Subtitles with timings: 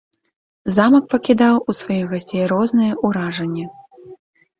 [0.77, 3.67] Замак пакідаў у сваіх гасцей розныя ўражанні.